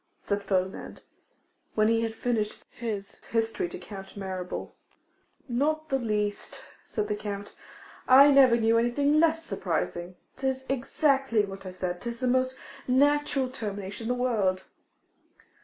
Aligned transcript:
said 0.19 0.41
Ferdinand, 0.41 1.03
when 1.75 1.87
he 1.87 2.01
had 2.01 2.15
finished 2.15 2.65
his 2.71 3.23
history 3.25 3.69
to 3.69 3.77
Count 3.77 4.17
Mirabel. 4.17 4.73
'Not 5.47 5.89
the 5.89 5.99
least,' 5.99 6.59
said 6.83 7.07
the 7.07 7.15
Count, 7.15 7.53
'I 8.07 8.31
never 8.31 8.57
knew 8.57 8.79
anything 8.79 9.19
less 9.19 9.45
surprising. 9.45 10.15
'Tis 10.37 10.65
exactly 10.67 11.45
what 11.45 11.67
I 11.67 11.71
said, 11.71 12.01
'tis 12.01 12.19
the 12.19 12.25
most 12.25 12.57
natural 12.87 13.47
termination 13.47 14.05
in 14.05 14.17
the 14.17 14.23
world. 14.23 14.63